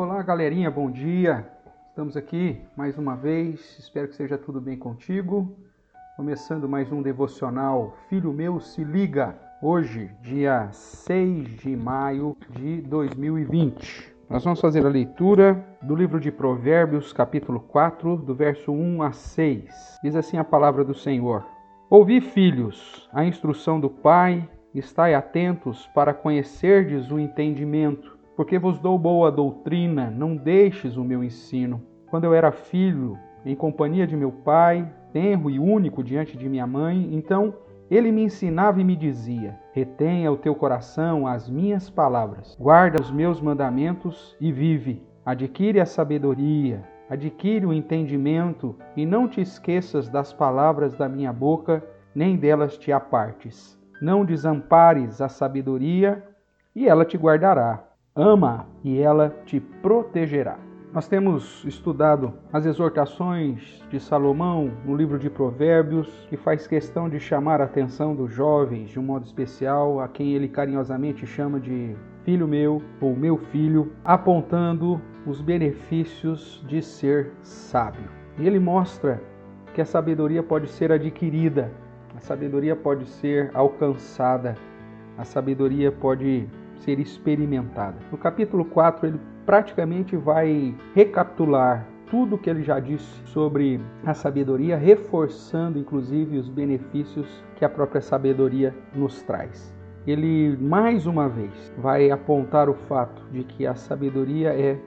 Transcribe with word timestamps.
Olá, 0.00 0.22
galerinha, 0.22 0.70
bom 0.70 0.88
dia. 0.88 1.44
Estamos 1.88 2.16
aqui 2.16 2.62
mais 2.76 2.96
uma 2.96 3.16
vez. 3.16 3.76
Espero 3.80 4.06
que 4.06 4.14
seja 4.14 4.38
tudo 4.38 4.60
bem 4.60 4.78
contigo. 4.78 5.58
Começando 6.16 6.68
mais 6.68 6.92
um 6.92 7.02
devocional 7.02 7.96
Filho 8.08 8.32
meu 8.32 8.60
se 8.60 8.84
liga. 8.84 9.36
Hoje, 9.60 10.08
dia 10.22 10.68
6 10.70 11.48
de 11.56 11.76
maio 11.76 12.36
de 12.50 12.80
2020. 12.82 14.14
Nós 14.30 14.44
vamos 14.44 14.60
fazer 14.60 14.86
a 14.86 14.88
leitura 14.88 15.66
do 15.82 15.96
livro 15.96 16.20
de 16.20 16.30
Provérbios, 16.30 17.12
capítulo 17.12 17.58
4, 17.58 18.18
do 18.18 18.36
verso 18.36 18.70
1 18.70 19.02
a 19.02 19.10
6. 19.10 19.98
Diz 20.00 20.14
assim 20.14 20.36
a 20.38 20.44
palavra 20.44 20.84
do 20.84 20.94
Senhor: 20.94 21.44
Ouvi, 21.90 22.20
filhos, 22.20 23.10
a 23.12 23.24
instrução 23.24 23.80
do 23.80 23.90
Pai, 23.90 24.48
estai 24.72 25.14
atentos 25.14 25.88
para 25.88 26.14
conhecerdes 26.14 27.10
o 27.10 27.18
entendimento 27.18 28.16
porque 28.38 28.56
vos 28.56 28.78
dou 28.78 28.96
boa 28.96 29.32
doutrina, 29.32 30.12
não 30.12 30.36
deixes 30.36 30.96
o 30.96 31.02
meu 31.02 31.24
ensino. 31.24 31.82
Quando 32.08 32.22
eu 32.22 32.32
era 32.32 32.52
filho, 32.52 33.18
em 33.44 33.56
companhia 33.56 34.06
de 34.06 34.16
meu 34.16 34.30
pai, 34.30 34.88
tenro 35.12 35.50
e 35.50 35.58
único 35.58 36.04
diante 36.04 36.36
de 36.36 36.48
minha 36.48 36.64
mãe, 36.64 37.08
então 37.12 37.52
ele 37.90 38.12
me 38.12 38.22
ensinava 38.22 38.80
e 38.80 38.84
me 38.84 38.94
dizia: 38.94 39.58
Retenha 39.72 40.30
o 40.30 40.36
teu 40.36 40.54
coração 40.54 41.26
as 41.26 41.50
minhas 41.50 41.90
palavras, 41.90 42.56
guarda 42.60 43.02
os 43.02 43.10
meus 43.10 43.40
mandamentos 43.40 44.36
e 44.40 44.52
vive. 44.52 45.02
Adquire 45.26 45.80
a 45.80 45.84
sabedoria, 45.84 46.84
adquire 47.10 47.66
o 47.66 47.72
entendimento 47.72 48.76
e 48.96 49.04
não 49.04 49.26
te 49.26 49.40
esqueças 49.40 50.08
das 50.08 50.32
palavras 50.32 50.94
da 50.94 51.08
minha 51.08 51.32
boca, 51.32 51.84
nem 52.14 52.36
delas 52.36 52.78
te 52.78 52.92
apartes. 52.92 53.76
Não 54.00 54.24
desampares 54.24 55.20
a 55.20 55.28
sabedoria 55.28 56.22
e 56.72 56.86
ela 56.86 57.04
te 57.04 57.16
guardará 57.16 57.87
ama 58.18 58.66
e 58.82 58.98
ela 58.98 59.34
te 59.46 59.60
protegerá. 59.60 60.58
Nós 60.92 61.06
temos 61.06 61.64
estudado 61.64 62.32
as 62.52 62.66
exortações 62.66 63.84
de 63.90 64.00
Salomão 64.00 64.70
no 64.84 64.96
livro 64.96 65.18
de 65.18 65.30
Provérbios, 65.30 66.26
que 66.28 66.36
faz 66.36 66.66
questão 66.66 67.08
de 67.08 67.20
chamar 67.20 67.60
a 67.60 67.64
atenção 67.64 68.16
dos 68.16 68.32
jovens 68.32 68.90
de 68.90 68.98
um 68.98 69.02
modo 69.02 69.24
especial, 69.24 70.00
a 70.00 70.08
quem 70.08 70.32
ele 70.32 70.48
carinhosamente 70.48 71.26
chama 71.26 71.60
de 71.60 71.94
filho 72.24 72.48
meu 72.48 72.82
ou 73.00 73.14
meu 73.14 73.36
filho, 73.36 73.92
apontando 74.04 75.00
os 75.26 75.40
benefícios 75.40 76.64
de 76.66 76.82
ser 76.82 77.32
sábio. 77.42 78.08
E 78.38 78.46
ele 78.46 78.58
mostra 78.58 79.22
que 79.74 79.82
a 79.82 79.84
sabedoria 79.84 80.42
pode 80.42 80.68
ser 80.68 80.90
adquirida, 80.90 81.70
a 82.16 82.18
sabedoria 82.18 82.74
pode 82.74 83.06
ser 83.06 83.50
alcançada, 83.54 84.56
a 85.18 85.24
sabedoria 85.24 85.92
pode 85.92 86.48
ser 86.80 86.98
experimentada. 86.98 87.96
No 88.10 88.18
capítulo 88.18 88.64
4, 88.64 89.06
ele 89.06 89.20
praticamente 89.44 90.16
vai 90.16 90.74
recapitular 90.94 91.86
tudo 92.10 92.36
o 92.36 92.38
que 92.38 92.48
ele 92.48 92.62
já 92.62 92.80
disse 92.80 93.20
sobre 93.26 93.80
a 94.04 94.14
sabedoria, 94.14 94.76
reforçando 94.76 95.78
inclusive 95.78 96.38
os 96.38 96.48
benefícios 96.48 97.44
que 97.56 97.64
a 97.64 97.68
própria 97.68 98.00
sabedoria 98.00 98.74
nos 98.94 99.22
traz. 99.22 99.74
Ele 100.06 100.56
mais 100.56 101.06
uma 101.06 101.28
vez 101.28 101.72
vai 101.76 102.10
apontar 102.10 102.68
o 102.68 102.74
fato 102.74 103.22
de 103.30 103.44
que 103.44 103.66
a 103.66 103.74
sabedoria 103.74 104.50
é 104.50 104.78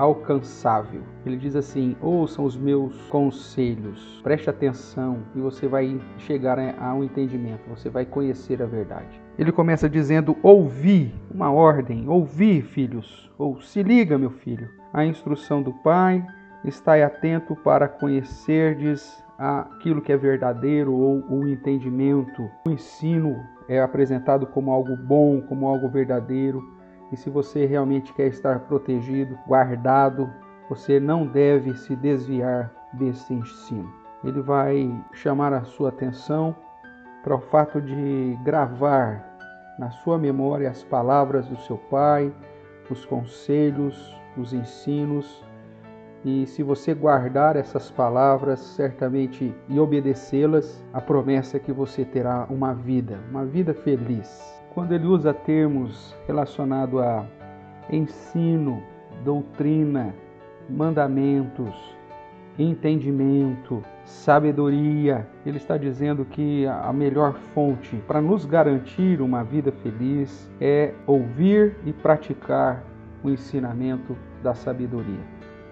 alcançável. 0.00 1.02
Ele 1.26 1.36
diz 1.36 1.54
assim: 1.54 1.94
ouçam 2.00 2.46
os 2.46 2.56
meus 2.56 2.96
conselhos, 3.10 4.18
preste 4.22 4.48
atenção 4.48 5.18
e 5.36 5.40
você 5.40 5.68
vai 5.68 6.00
chegar 6.16 6.58
a 6.58 6.94
um 6.94 7.04
entendimento, 7.04 7.68
você 7.68 7.90
vai 7.90 8.06
conhecer 8.06 8.62
a 8.62 8.66
verdade. 8.66 9.20
Ele 9.38 9.52
começa 9.52 9.90
dizendo: 9.90 10.34
ouvi, 10.42 11.14
uma 11.30 11.52
ordem, 11.52 12.08
ouvi, 12.08 12.62
filhos, 12.62 13.30
ou 13.36 13.60
se 13.60 13.82
liga, 13.82 14.16
meu 14.16 14.30
filho, 14.30 14.70
a 14.90 15.04
instrução 15.04 15.62
do 15.62 15.72
Pai, 15.82 16.26
estai 16.64 17.02
atento 17.02 17.54
para 17.56 17.86
conhecerdes 17.86 19.22
aquilo 19.38 20.00
que 20.00 20.12
é 20.12 20.16
verdadeiro 20.16 20.94
ou 20.94 21.22
o 21.28 21.46
entendimento. 21.46 22.48
O 22.66 22.70
ensino 22.70 23.36
é 23.68 23.80
apresentado 23.80 24.46
como 24.46 24.70
algo 24.70 24.96
bom, 24.96 25.42
como 25.42 25.66
algo 25.66 25.90
verdadeiro 25.90 26.79
e 27.12 27.16
se 27.16 27.28
você 27.28 27.66
realmente 27.66 28.12
quer 28.12 28.28
estar 28.28 28.60
protegido, 28.60 29.38
guardado, 29.46 30.30
você 30.68 31.00
não 31.00 31.26
deve 31.26 31.74
se 31.74 31.96
desviar 31.96 32.72
desse 32.92 33.34
ensino. 33.34 33.92
Ele 34.22 34.40
vai 34.40 35.04
chamar 35.12 35.52
a 35.52 35.64
sua 35.64 35.88
atenção 35.88 36.54
para 37.22 37.34
o 37.34 37.40
fato 37.40 37.80
de 37.80 38.38
gravar 38.44 39.30
na 39.78 39.90
sua 39.90 40.18
memória 40.18 40.70
as 40.70 40.82
palavras 40.82 41.46
do 41.48 41.56
seu 41.62 41.76
pai, 41.76 42.32
os 42.90 43.04
conselhos, 43.06 44.14
os 44.36 44.52
ensinos. 44.52 45.44
E 46.24 46.46
se 46.46 46.62
você 46.62 46.92
guardar 46.92 47.56
essas 47.56 47.90
palavras, 47.90 48.60
certamente 48.60 49.54
e 49.68 49.80
obedecê-las, 49.80 50.84
a 50.92 51.00
promessa 51.00 51.56
é 51.56 51.60
que 51.60 51.72
você 51.72 52.04
terá 52.04 52.46
uma 52.50 52.74
vida, 52.74 53.18
uma 53.30 53.44
vida 53.44 53.72
feliz, 53.72 54.59
quando 54.74 54.92
ele 54.92 55.06
usa 55.06 55.34
termos 55.34 56.14
relacionados 56.26 57.00
a 57.00 57.26
ensino, 57.90 58.82
doutrina, 59.24 60.14
mandamentos, 60.68 61.74
entendimento, 62.58 63.82
sabedoria, 64.04 65.26
ele 65.44 65.56
está 65.56 65.76
dizendo 65.76 66.24
que 66.24 66.66
a 66.66 66.92
melhor 66.92 67.34
fonte 67.54 67.96
para 68.06 68.20
nos 68.20 68.44
garantir 68.44 69.20
uma 69.20 69.42
vida 69.42 69.72
feliz 69.72 70.50
é 70.60 70.94
ouvir 71.06 71.76
e 71.84 71.92
praticar 71.92 72.84
o 73.22 73.30
ensinamento 73.30 74.16
da 74.42 74.54
sabedoria. 74.54 75.20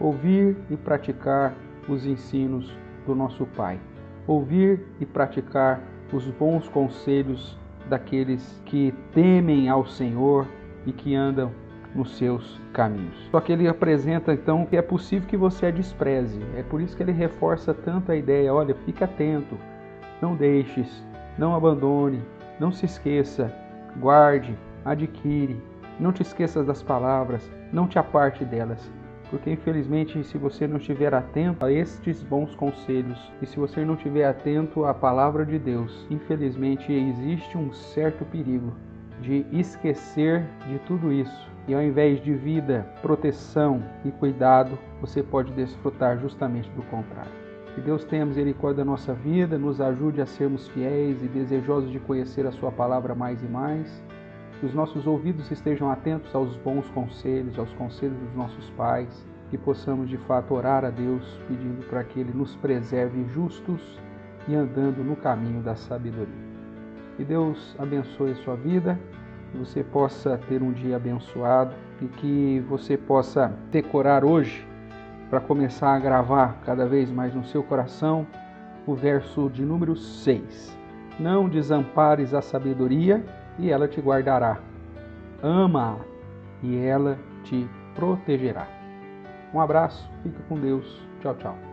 Ouvir 0.00 0.56
e 0.70 0.76
praticar 0.76 1.54
os 1.88 2.04
ensinos 2.04 2.76
do 3.06 3.14
nosso 3.14 3.46
Pai. 3.46 3.80
Ouvir 4.26 4.84
e 5.00 5.06
praticar 5.06 5.80
os 6.12 6.28
bons 6.30 6.68
conselhos 6.68 7.58
daqueles 7.88 8.60
que 8.64 8.94
temem 9.12 9.68
ao 9.68 9.86
Senhor 9.86 10.46
e 10.86 10.92
que 10.92 11.14
andam 11.14 11.50
nos 11.94 12.16
seus 12.16 12.60
caminhos. 12.72 13.28
Só 13.30 13.40
que 13.40 13.52
ele 13.52 13.66
apresenta 13.66 14.32
então 14.32 14.66
que 14.66 14.76
é 14.76 14.82
possível 14.82 15.28
que 15.28 15.36
você 15.36 15.66
a 15.66 15.70
despreze. 15.70 16.40
É 16.56 16.62
por 16.62 16.80
isso 16.80 16.96
que 16.96 17.02
ele 17.02 17.12
reforça 17.12 17.72
tanto 17.72 18.12
a 18.12 18.16
ideia: 18.16 18.52
olha, 18.52 18.74
fique 18.84 19.02
atento, 19.02 19.58
não 20.20 20.34
deixes, 20.34 21.04
não 21.38 21.54
abandone, 21.54 22.22
não 22.60 22.70
se 22.70 22.86
esqueça, 22.86 23.52
guarde, 23.98 24.56
adquire, 24.84 25.60
não 25.98 26.12
te 26.12 26.22
esqueças 26.22 26.66
das 26.66 26.82
palavras, 26.82 27.50
não 27.72 27.88
te 27.88 27.98
aparte 27.98 28.44
delas 28.44 28.97
porque 29.30 29.50
infelizmente, 29.50 30.22
se 30.24 30.38
você 30.38 30.66
não 30.66 30.78
estiver 30.78 31.14
atento 31.14 31.64
a 31.64 31.72
estes 31.72 32.22
bons 32.22 32.54
conselhos 32.54 33.18
e 33.42 33.46
se 33.46 33.58
você 33.58 33.84
não 33.84 33.94
estiver 33.94 34.24
atento 34.24 34.84
à 34.84 34.94
palavra 34.94 35.44
de 35.44 35.58
Deus, 35.58 36.06
infelizmente 36.10 36.92
existe 36.92 37.56
um 37.56 37.72
certo 37.72 38.24
perigo 38.24 38.72
de 39.20 39.44
esquecer 39.52 40.46
de 40.66 40.78
tudo 40.80 41.12
isso. 41.12 41.48
E 41.66 41.74
ao 41.74 41.82
invés 41.82 42.22
de 42.22 42.32
vida, 42.32 42.86
proteção 43.02 43.82
e 44.02 44.10
cuidado, 44.10 44.78
você 45.02 45.22
pode 45.22 45.52
desfrutar 45.52 46.18
justamente 46.18 46.70
do 46.70 46.82
contrário. 46.84 47.30
Que 47.74 47.82
Deus 47.82 48.04
tenha 48.04 48.24
misericórdia 48.24 48.82
da 48.82 48.90
nossa 48.90 49.12
vida, 49.12 49.58
nos 49.58 49.78
ajude 49.78 50.22
a 50.22 50.26
sermos 50.26 50.66
fiéis 50.68 51.22
e 51.22 51.28
desejosos 51.28 51.90
de 51.90 52.00
conhecer 52.00 52.46
a 52.46 52.52
Sua 52.52 52.72
palavra 52.72 53.14
mais 53.14 53.42
e 53.42 53.46
mais 53.46 54.02
que 54.58 54.66
os 54.66 54.74
nossos 54.74 55.06
ouvidos 55.06 55.50
estejam 55.50 55.90
atentos 55.90 56.34
aos 56.34 56.56
bons 56.56 56.88
conselhos, 56.90 57.58
aos 57.58 57.72
conselhos 57.74 58.18
dos 58.18 58.34
nossos 58.34 58.70
pais, 58.70 59.26
que 59.50 59.56
possamos 59.56 60.08
de 60.08 60.18
fato 60.18 60.54
orar 60.54 60.84
a 60.84 60.90
Deus 60.90 61.24
pedindo 61.46 61.86
para 61.88 62.04
que 62.04 62.20
Ele 62.20 62.32
nos 62.32 62.54
preserve 62.56 63.24
justos 63.32 63.80
e 64.46 64.54
andando 64.54 65.02
no 65.04 65.16
caminho 65.16 65.62
da 65.62 65.76
sabedoria. 65.76 66.48
Que 67.16 67.24
Deus 67.24 67.74
abençoe 67.78 68.32
a 68.32 68.36
sua 68.36 68.56
vida, 68.56 68.98
que 69.50 69.58
você 69.58 69.82
possa 69.82 70.38
ter 70.48 70.62
um 70.62 70.72
dia 70.72 70.96
abençoado 70.96 71.74
e 72.02 72.06
que 72.06 72.64
você 72.68 72.96
possa 72.96 73.52
decorar 73.70 74.24
hoje, 74.24 74.66
para 75.30 75.40
começar 75.40 75.94
a 75.94 75.98
gravar 75.98 76.60
cada 76.64 76.86
vez 76.86 77.10
mais 77.10 77.34
no 77.34 77.44
seu 77.44 77.62
coração, 77.62 78.26
o 78.86 78.94
verso 78.94 79.50
de 79.50 79.62
número 79.62 79.94
6. 79.94 80.76
Não 81.20 81.48
desampares 81.48 82.32
a 82.32 82.40
sabedoria 82.40 83.22
e 83.58 83.70
ela 83.70 83.88
te 83.88 84.00
guardará. 84.00 84.58
Ama-a 85.42 85.96
e 86.62 86.76
ela 86.76 87.18
te 87.44 87.68
protegerá. 87.94 88.66
Um 89.52 89.60
abraço, 89.60 90.08
fica 90.22 90.38
com 90.48 90.58
Deus. 90.58 91.02
Tchau, 91.20 91.34
tchau. 91.36 91.67